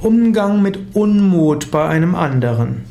[0.00, 2.84] Umgang mit Unmut bei einem anderen.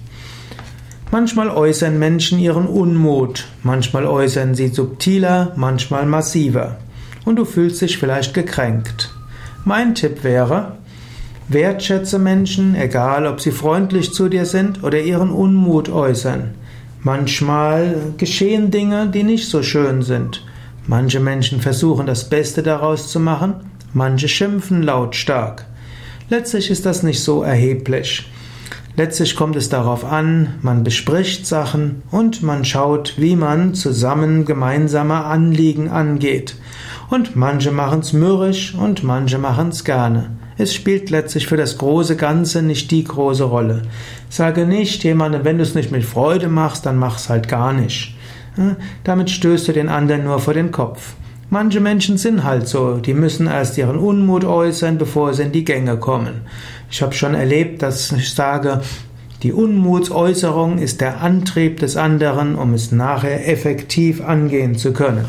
[1.09, 6.79] Manchmal äußern Menschen ihren Unmut, manchmal äußern sie subtiler, manchmal massiver.
[7.23, 9.09] Und du fühlst dich vielleicht gekränkt.
[9.63, 10.73] Mein Tipp wäre,
[11.47, 16.55] wertschätze Menschen, egal ob sie freundlich zu dir sind oder ihren Unmut äußern.
[17.03, 20.43] Manchmal geschehen Dinge, die nicht so schön sind.
[20.87, 23.53] Manche Menschen versuchen das Beste daraus zu machen,
[23.93, 25.67] manche schimpfen lautstark.
[26.29, 28.29] Letztlich ist das nicht so erheblich.
[28.97, 35.23] Letztlich kommt es darauf an, man bespricht Sachen und man schaut, wie man zusammen gemeinsame
[35.23, 36.55] Anliegen angeht.
[37.09, 40.31] Und manche machen es mürrisch und manche machen es gerne.
[40.57, 43.83] Es spielt letztlich für das große Ganze nicht die große Rolle.
[44.29, 47.71] Sage nicht jemandem, wenn du es nicht mit Freude machst, dann mach es halt gar
[47.71, 48.15] nicht.
[49.05, 51.13] Damit stößt du den anderen nur vor den Kopf.
[51.49, 55.63] Manche Menschen sind halt so, die müssen erst ihren Unmut äußern, bevor sie in die
[55.63, 56.41] Gänge kommen.
[56.91, 58.81] Ich habe schon erlebt, dass ich sage,
[59.43, 65.25] die Unmutsäußerung ist der Antrieb des anderen, um es nachher effektiv angehen zu können.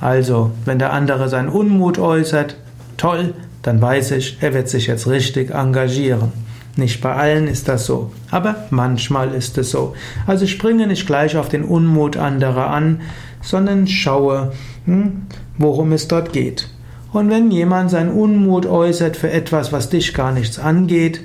[0.00, 2.56] Also, wenn der andere seinen Unmut äußert,
[2.96, 6.32] toll, dann weiß ich, er wird sich jetzt richtig engagieren.
[6.78, 9.96] Nicht bei allen ist das so, aber manchmal ist es so.
[10.28, 13.00] Also springe nicht gleich auf den Unmut anderer an,
[13.42, 14.52] sondern schaue,
[14.84, 15.22] hm,
[15.58, 16.68] worum es dort geht.
[17.12, 21.22] Und wenn jemand seinen Unmut äußert für etwas, was dich gar nichts angeht,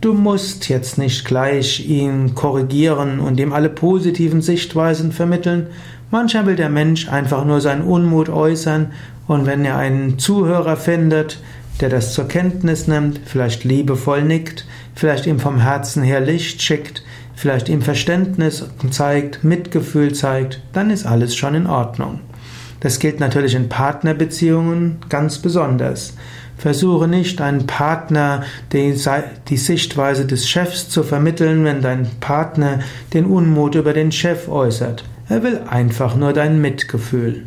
[0.00, 5.68] du musst jetzt nicht gleich ihn korrigieren und ihm alle positiven Sichtweisen vermitteln.
[6.10, 8.90] Manchmal will der Mensch einfach nur seinen Unmut äußern
[9.28, 11.38] und wenn er einen Zuhörer findet,
[11.80, 17.04] der das zur Kenntnis nimmt, vielleicht liebevoll nickt, vielleicht ihm vom Herzen her Licht schickt,
[17.36, 22.20] vielleicht ihm Verständnis zeigt, Mitgefühl zeigt, dann ist alles schon in Ordnung.
[22.80, 26.14] Das gilt natürlich in Partnerbeziehungen ganz besonders.
[26.58, 28.94] Versuche nicht, deinen Partner die,
[29.48, 32.80] die, Sichtweise des Chefs zu vermitteln, wenn dein Partner
[33.12, 35.04] den Unmut über den Chef äußert.
[35.28, 37.44] Er will einfach nur dein Mitgefühl.